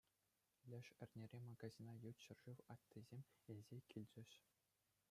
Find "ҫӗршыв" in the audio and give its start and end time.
2.29-2.57